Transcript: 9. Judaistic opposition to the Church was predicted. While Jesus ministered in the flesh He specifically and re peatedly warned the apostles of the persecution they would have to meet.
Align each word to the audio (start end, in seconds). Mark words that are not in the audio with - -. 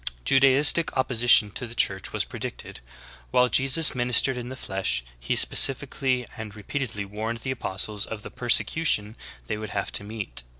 9. 0.27 0.41
Judaistic 0.41 0.89
opposition 0.97 1.51
to 1.51 1.67
the 1.67 1.75
Church 1.75 2.11
was 2.11 2.25
predicted. 2.25 2.79
While 3.29 3.49
Jesus 3.49 3.93
ministered 3.93 4.35
in 4.35 4.49
the 4.49 4.55
flesh 4.55 5.03
He 5.19 5.35
specifically 5.35 6.25
and 6.35 6.55
re 6.55 6.63
peatedly 6.63 7.05
warned 7.07 7.41
the 7.41 7.51
apostles 7.51 8.07
of 8.07 8.23
the 8.23 8.31
persecution 8.31 9.15
they 9.45 9.59
would 9.59 9.69
have 9.77 9.91
to 9.91 10.03
meet. 10.03 10.41